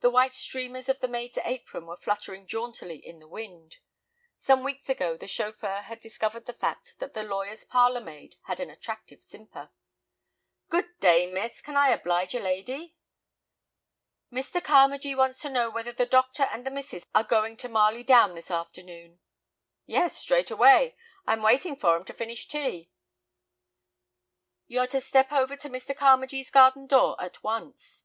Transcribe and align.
The 0.00 0.10
white 0.10 0.34
streamers 0.34 0.90
of 0.90 1.00
the 1.00 1.08
maid's 1.08 1.38
apron 1.38 1.86
were 1.86 1.96
fluttering 1.96 2.46
jauntily 2.46 2.98
in 2.98 3.18
the 3.18 3.26
wind. 3.26 3.78
Some 4.36 4.62
weeks 4.62 4.90
ago 4.90 5.16
the 5.16 5.26
chauffeur 5.26 5.80
had 5.80 6.00
discovered 6.00 6.44
the 6.44 6.52
fact 6.52 6.96
that 6.98 7.14
the 7.14 7.22
lawyer's 7.22 7.64
parlor 7.64 8.02
maid 8.02 8.36
had 8.42 8.60
an 8.60 8.68
attractive 8.68 9.22
simper. 9.22 9.70
"Good 10.68 10.90
day, 11.00 11.32
miss; 11.32 11.62
can 11.62 11.78
I 11.78 11.88
oblige 11.88 12.34
a 12.34 12.40
lady?" 12.40 12.94
"Mr. 14.30 14.60
Carmagee 14.62 15.16
wants 15.16 15.38
to 15.40 15.48
know 15.48 15.70
whether 15.70 15.92
the 15.92 16.04
doctor 16.04 16.42
and 16.42 16.66
the 16.66 16.70
missus 16.70 17.06
are 17.14 17.24
going 17.24 17.56
to 17.56 17.68
Marley 17.70 18.04
Down 18.04 18.34
this 18.34 18.50
afternoon?" 18.50 19.18
"Yes, 19.86 20.14
straight 20.18 20.50
away. 20.50 20.94
I'm 21.26 21.40
waiting 21.40 21.74
for 21.76 21.96
'em 21.96 22.04
to 22.04 22.12
finish 22.12 22.46
tea." 22.48 22.90
"You're 24.66 24.88
to 24.88 25.00
step 25.00 25.32
over 25.32 25.56
to 25.56 25.70
Mr. 25.70 25.96
Carmagee's 25.96 26.50
garden 26.50 26.86
door 26.86 27.18
at 27.18 27.42
once." 27.42 28.04